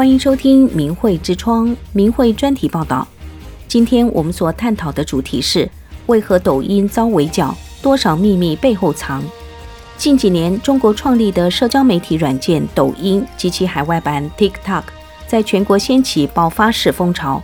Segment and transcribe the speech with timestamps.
[0.00, 3.06] 欢迎收听明慧之窗明慧专题报道。
[3.68, 5.70] 今天我们所探讨的主题是：
[6.06, 7.54] 为何抖音遭围剿？
[7.82, 9.22] 多少秘密背后藏？
[9.98, 14.84] 近几年，中国创立的社交媒体软件抖音及其海外版 TikTok
[15.26, 17.42] 在全国掀起爆发式风潮。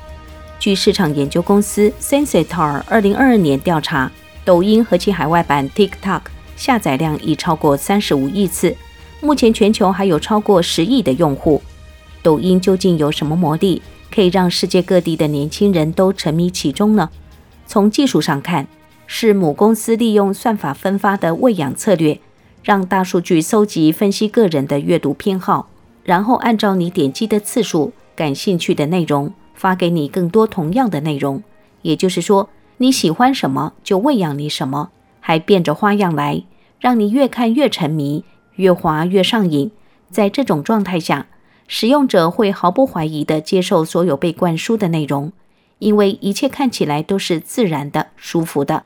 [0.58, 4.10] 据市场研究公司 Sensor 二零二二年调查，
[4.46, 6.22] 抖音和其海外版 TikTok
[6.56, 8.74] 下载量已超过三十五亿次。
[9.20, 11.60] 目前全球还有超过十亿的用户。
[12.26, 13.80] 抖音究竟有什么魔力，
[14.12, 17.08] 可以让世界各地的年轻人都沉迷其中呢？
[17.68, 18.66] 从技术上看，
[19.06, 22.18] 是母公司利用算法分发的喂养策略，
[22.64, 25.68] 让大数据搜集分析个人的阅读偏好，
[26.02, 31.40] 然后按照你点击的次数、感兴趣的内容，发给你更多同样的内容。
[31.82, 32.48] 也就是说，
[32.78, 36.42] 你喜欢什么就喂养你什么，还变着花样来，
[36.80, 38.24] 让你越看越沉迷，
[38.56, 39.70] 越滑越上瘾。
[40.10, 41.28] 在这种状态下，
[41.68, 45.32] 使用者会毫不怀疑地接受所有被灌输的内容，
[45.78, 48.84] 因为一切看起来都是自然的、舒服的。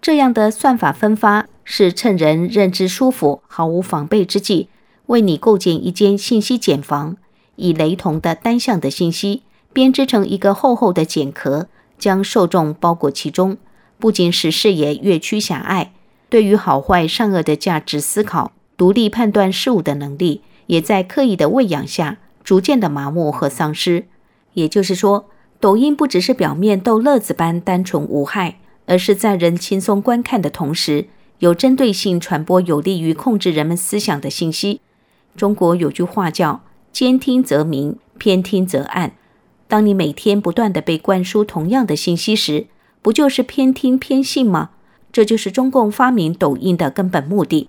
[0.00, 4.68] 这样的算法分发是趁人认知舒服、毫无防备之际，
[5.06, 7.16] 为你构建一间信息茧房，
[7.56, 11.66] 以雷同的单向的信息编织成一个厚厚的茧壳，
[11.98, 13.56] 将受众包裹其中。
[13.98, 15.92] 不仅使视野越趋狭隘，
[16.28, 20.42] 对于好坏善恶的价值思考、独立判断事物的能力。
[20.68, 24.06] 也在刻意的喂养下，逐渐的麻木和丧失。
[24.54, 25.28] 也就是说，
[25.60, 31.08] 抖音不只是表面逗乐子般单纯无害，而是在人轻松观看的同时，
[31.40, 34.80] 有针对性传播有利于控制人们思想的信息。
[35.36, 39.12] 中国有句话叫“兼听则明，偏听则暗”。
[39.68, 42.66] 当你每天不断的被灌输同样的信息时，
[43.02, 44.70] 不就是偏听偏信吗？
[45.12, 47.68] 这就是中共发明抖音的根本目的。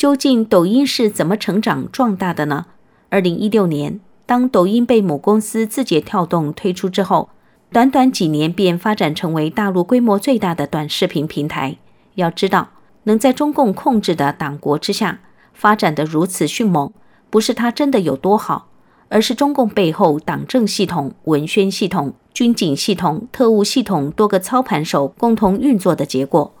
[0.00, 2.64] 究竟抖音是怎么成长壮大的呢？
[3.10, 7.28] 二零一六年，当抖音被母公司字节跳动推出之后，
[7.70, 11.76] 短短几年便发展成为大陆规模最大的短视频平台。
[12.14, 12.70] 要知道，
[13.02, 15.20] 能在中共控制的党国之下
[15.52, 16.90] 发展的如此迅猛，
[17.28, 18.68] 不是它真的有多好，
[19.10, 26.54] 而是中共背后党政系统、文宣系统、军警系统、特务系统多个操盘手共同运作的结果。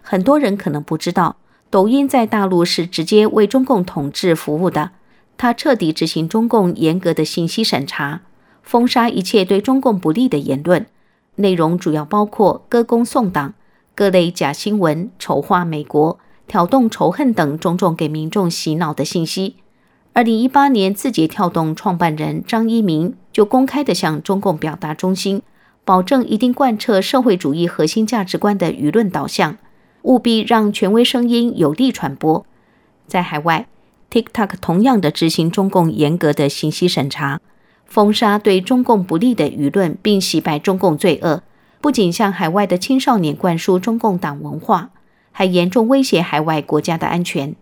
[0.00, 1.34] 很多人可能不知道。
[1.74, 4.92] 抖音在大陆是直接为中共统治服务的，
[5.36, 8.20] 它彻底执行中共严格的信息审查，
[8.62, 10.86] 封杀一切对中共不利的言论，
[11.34, 13.54] 内容主要包括歌功颂党、
[13.96, 19.56] 各类假新闻、丑化美国、挑动仇恨等种种给民众洗脑的信息。
[20.12, 25.42] 二零一八年，字节跳动创办人张一鸣就公开地向中共表达忠心，
[25.84, 29.56] 保证一定贯彻社会主义核心价值观的舆论导向。
[30.04, 32.44] 务必让权威声音有力传播。
[33.06, 33.66] 在海外
[34.10, 37.40] ，TikTok 同样的执行中共严格的信息审查，
[37.86, 41.42] 封杀对中共不利的舆论，并洗白中共罪恶。
[41.80, 44.90] 不仅向海外的青少年灌输中共党文化，
[45.32, 47.54] 还严重威胁海外国家的安全。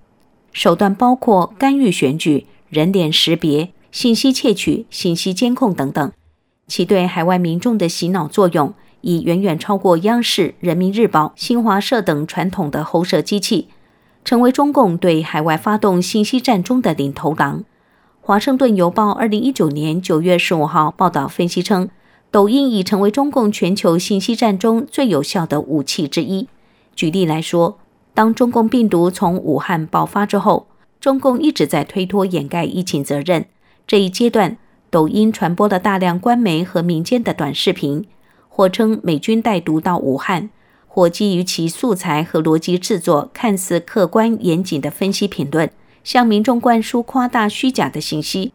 [0.52, 6.12] 手段包括干预选举、人脸识别、信息窃取、信息监控等等，
[6.66, 8.74] 其对海外民众的洗脑作用。
[9.02, 13.68] 已远远超过央视、人民日报、新华社等传统的喉舌机器，
[14.24, 17.64] 成为中共对海外发动信息战中的领头狼。
[18.20, 21.90] 华盛顿邮报二零一九年九月十五号报道分析称，
[22.30, 26.48] 抖音已成为中共全球信息战中最有效的武器之一。
[26.94, 27.78] 举例来说，
[28.14, 30.68] 当中共病毒从武汉爆发之后，
[31.00, 33.46] 中共一直在推脱掩盖疫情责任。
[33.86, 34.56] 这一阶段，
[34.88, 38.06] 抖音传播了大量官媒和民间的短视频。
[38.54, 40.50] 或称美军带毒到武汉，
[40.86, 45.70] 或基于其素材和逻辑制作看似客观严谨的分析评论，
[46.04, 48.52] 向民众灌输夸大虚假的信息。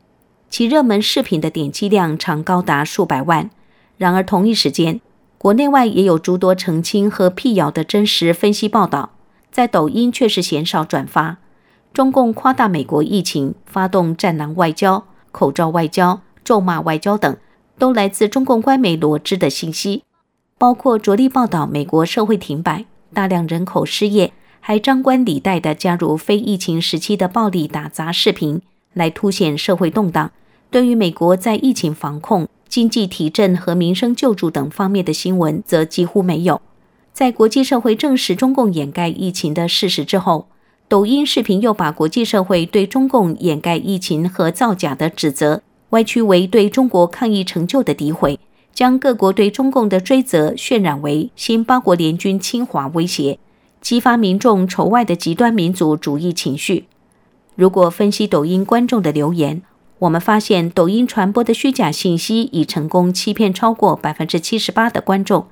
[0.51, 3.49] 其热门视频的点击量常高达数百万。
[3.97, 5.01] 然而同一时间，
[5.39, 9.13] 国内外也有诸多澄清和辟谣的真实分析报道，
[9.51, 11.37] 在抖音却是鲜少转发。
[11.91, 17.35] 中共夸大美国疫情，发动战狼外交、口罩外交、咒骂外交等。
[17.77, 20.03] 都来自中共官媒罗织的信息，
[20.57, 28.61] 包括着力报道美国社会停摆、大量人口失业，还张冠李戴地加入非疫情时期的暴力打砸视频，
[28.93, 30.31] 来凸显社会动荡。
[30.69, 36.61] 对于美国在疫情防控、经济提振和民生救助等方面的新闻，则几乎没有。
[37.13, 40.47] 在国际社会证实中共掩盖疫情的事实之后，
[40.87, 45.61] 抖音视频又把国际社会对中共掩盖疫情和造假的指责。
[45.91, 48.39] 歪曲为对中国抗疫成就的诋毁，
[48.73, 53.39] 将各国对中共的追责渲染为新八国联军侵华威胁，
[53.79, 56.85] 激发民众仇外的极端民族主义情绪。
[57.55, 59.61] 如果分析抖音观众的留言，
[59.99, 65.47] 我们发现抖音传播的虚假信息已成功欺骗超过百分之七十八的观众。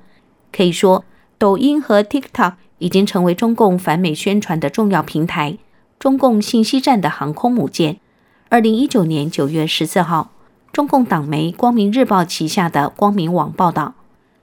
[0.52, 1.04] 可以说，
[1.38, 5.58] 抖音和 TikTok 已经成为中共反美宣传的重要平台，
[5.98, 7.98] 中共信息战的航空母舰。
[8.48, 10.30] 二零一九年九月十四号，
[10.72, 13.94] 中共党媒光明日报旗下的光明网报道，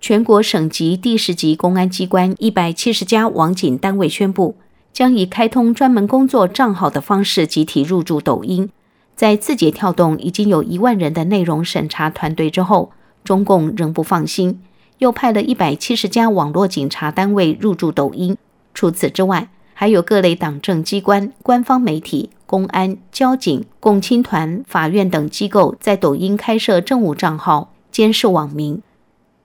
[0.01, 4.57] 全国省级地市级公安机关一百七十家网警单位宣布，
[4.91, 8.69] 将以开通专门工作账号的方式集体入驻抖音。
[9.15, 12.91] 在字节跳动已经有一万人的内容审查团队之后，
[13.23, 14.61] 中共仍不放心，
[14.97, 18.35] 又派了一百七十家网络警察单位入驻抖音。
[18.73, 28.79] 除此之外，还有各类党政机关、官方媒体、公安、交警、共青团、法院等机构在抖音开设政务账号，监视网民。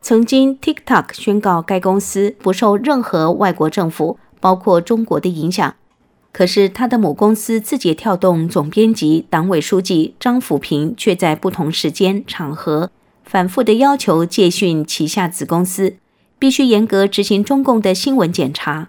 [0.02, 5.75] 曾经，TikTok 宣告该公司不受任何外国政府，包括中国的影响。
[6.32, 12.90] 可是，他的母公司字节跳动总编辑、党委书记张辅平却在不同时间场合
[13.25, 15.96] 反复地要求戒讯旗下子公司
[16.38, 18.87] 必须严格执行中共的新闻检查。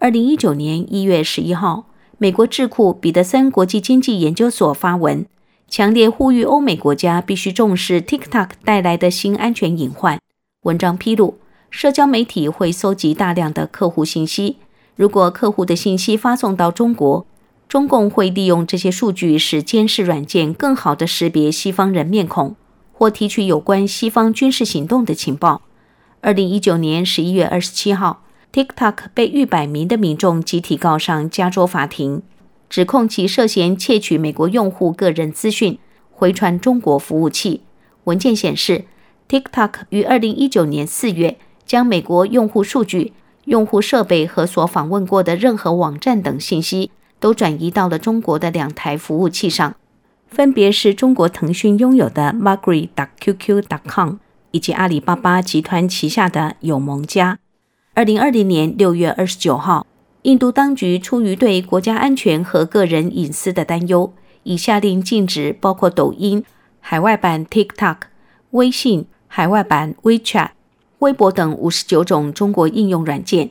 [0.00, 1.84] 二零一九年一月十一号，
[2.22, 5.24] 美国智库彼得森国际经济研究所发文，
[5.70, 10.18] 强烈呼吁欧美国家必须重视 TikTok 带来的新安全隐患。
[10.64, 11.38] 文章披露，
[11.70, 14.58] 社交媒体会搜集大量的客户信息。
[14.96, 17.26] 如果客户的信息发送到中国，
[17.66, 22.54] 中共会利用这些数据，使监视软件更好地识别西方人面孔，
[22.92, 25.62] 或提取有关西方军事行动的情报。
[26.20, 32.22] 二零一九年十一月二十七号，TikTok 被逾百名的民众集体告上加州法庭，
[32.68, 35.78] 指控其涉嫌窃取美国用户个人资讯，
[36.10, 37.62] 回传中国服务器。
[38.04, 38.84] 文件显示
[39.28, 43.12] ，TikTok 于二零一九年四月将美国用户数据。
[43.46, 49.74] 用户设备和所访问过的任何网站等信息都转移到了中国的两台服务器上，
[50.28, 54.16] 分别是中国腾讯拥有的 Magri.QQ.com
[54.50, 57.38] 以及阿里巴巴集团旗下的有盟家。
[57.92, 59.84] 二零二零年六月二十九号，
[60.22, 64.12] 印度当局出于对国家安全和个人隐私的担忧，
[64.44, 66.44] 已下令禁止包括抖音
[66.78, 67.96] 海外版 TikTok、
[68.52, 70.50] 微信海外版 WeChat。
[71.00, 73.50] 微博等五十九种中国应用软件。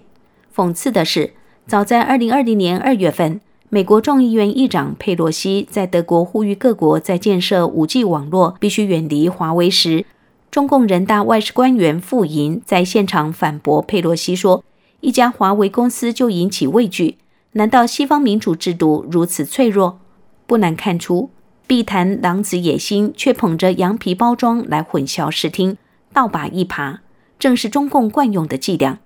[0.56, 1.33] 讽刺的是，
[1.65, 10.06] 早在二零二零年二月份，美国众议院议长佩洛西在德国呼吁各国在建设五 G 网络必须远离华为时，
[10.51, 14.63] 中共人大外事官员傅莹在现场反驳佩洛西说
[15.01, 17.18] ：“一家华为公司就引起畏惧，
[17.51, 20.00] 难道西方民主制度如此脆弱？”
[20.48, 21.30] 不难看出，
[21.68, 25.78] 必谈狼子野心，却捧着羊皮包装来混淆视听，
[26.12, 26.98] 倒把一耙。
[27.38, 28.98] 正是中共惯用的伎俩。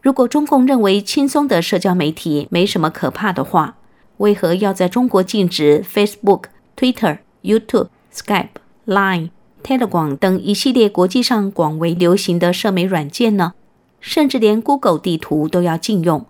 [0.00, 3.76] 如果中共认为轻松的社交媒体没什么可怕的话，
[4.16, 6.44] 为何要在中国禁止 Facebook、
[6.74, 8.48] Twitter、YouTube、Skype、
[8.86, 9.28] Line、
[9.62, 13.54] Telegram 等一系列国际上广为流行的社媒软件呢？
[14.00, 16.26] 甚至连 Google 地图都要禁用。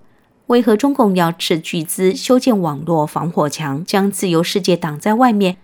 [0.47, 5.59] 为何中共要斥巨资修建网络防火墙，将自由世界挡在外面？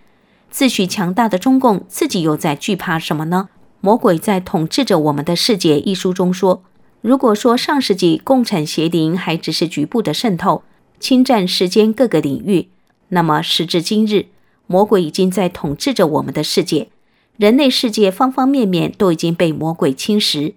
[0.51, 3.49] 自诩强大的中共自己又在惧怕什么呢？
[3.81, 5.79] 魔鬼在统治着我们的世界。
[5.79, 6.61] 一书中说，
[7.01, 10.63] 如果说上世纪共产邪灵还只是局部的渗透，
[10.99, 12.69] 侵占世间各个领域，
[13.09, 14.27] 那么时至今日，
[14.67, 16.89] 魔鬼已经在统治着我们的世界。
[17.37, 20.53] 人类世界方方面面都已经被魔鬼侵蚀，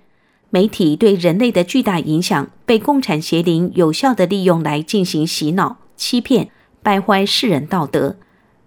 [0.51, 8.17] 媒体对人类的巨大影响被共产邪灵有效地利用来进行洗脑、欺骗、败坏世人道德，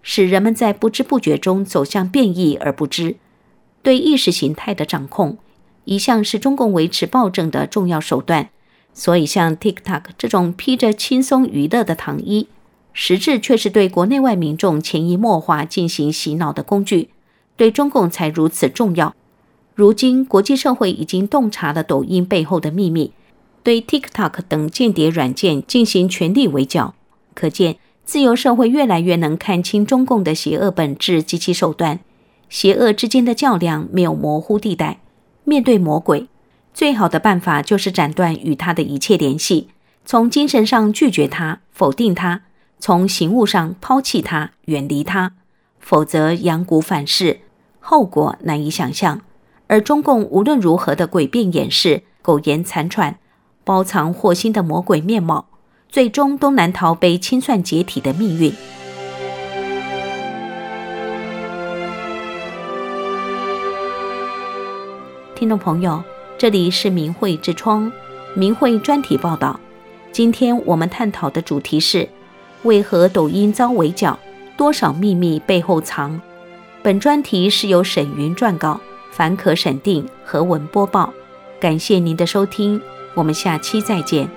[0.01, 3.15] 使人们在不知不觉中走向变异而不知。
[3.81, 5.37] 对意识形态的掌控，
[5.85, 8.49] 一向是中共维持暴政的重要手段。
[8.93, 12.49] 所以，像 TikTok 这种披着轻松娱乐的糖衣，
[12.91, 17.07] 实质却是对国内外民众潜移默化进行洗脑的工具，
[17.61, 19.15] 对中共才如此重要。
[19.75, 23.13] 如今，国际社会已经洞察了抖音背后的秘密，
[23.61, 26.95] 对 TikTok 等间谍软件进行全力围剿。
[27.35, 31.99] 可见，自由社会越来越能看清中共的邪恶本质及其手段。
[32.49, 34.99] 邪恶之间的较量没有模糊地带。
[35.43, 36.27] 面对魔鬼，
[36.73, 39.67] 最好的办法就是斩断与他的一切联系，
[40.03, 42.41] 从精神上拒绝他、否定他，
[42.79, 45.33] 从行物上抛弃他、远离他。
[45.79, 47.41] 否则，阳谷反噬，
[47.81, 49.19] 后果难以想象。
[49.67, 53.17] 而中共无论如何的诡辩掩饰、苟延残喘、
[53.63, 55.47] 包藏祸心的魔鬼面貌，
[55.89, 58.53] 最终都难逃被清算解体的命运。
[65.33, 66.03] 听众朋友，
[66.37, 67.91] 这里是明慧之窗，
[68.35, 69.59] 明慧专题报道。
[70.11, 72.07] 今天我们探讨的主题是：
[72.63, 74.19] 为何抖音遭围剿？
[74.57, 76.21] 多少秘密背后藏？
[76.83, 81.13] 本专题是由沈云撰稿，凡可审定，何文播报。
[81.59, 82.81] 感谢您的收听，
[83.13, 84.27] 我们下期再见。